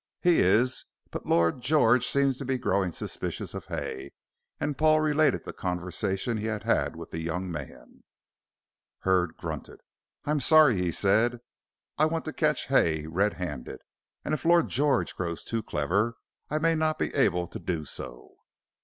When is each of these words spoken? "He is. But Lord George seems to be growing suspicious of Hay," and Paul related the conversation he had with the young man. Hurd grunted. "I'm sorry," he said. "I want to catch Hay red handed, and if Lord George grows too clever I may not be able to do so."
"He 0.23 0.39
is. 0.39 0.85
But 1.11 1.27
Lord 1.27 1.61
George 1.61 2.07
seems 2.07 2.39
to 2.39 2.43
be 2.45 2.57
growing 2.57 2.91
suspicious 2.91 3.53
of 3.53 3.67
Hay," 3.67 4.13
and 4.59 4.75
Paul 4.75 4.99
related 4.99 5.45
the 5.45 5.53
conversation 5.53 6.37
he 6.37 6.47
had 6.47 6.95
with 6.95 7.11
the 7.11 7.19
young 7.21 7.51
man. 7.51 8.01
Hurd 9.01 9.37
grunted. 9.37 9.79
"I'm 10.25 10.39
sorry," 10.39 10.77
he 10.77 10.91
said. 10.91 11.41
"I 11.99 12.05
want 12.05 12.25
to 12.25 12.33
catch 12.33 12.65
Hay 12.65 13.05
red 13.05 13.33
handed, 13.33 13.81
and 14.25 14.33
if 14.33 14.43
Lord 14.43 14.69
George 14.69 15.15
grows 15.15 15.43
too 15.43 15.61
clever 15.61 16.15
I 16.49 16.57
may 16.57 16.73
not 16.73 16.97
be 16.97 17.13
able 17.13 17.45
to 17.45 17.59
do 17.59 17.85
so." 17.85 18.37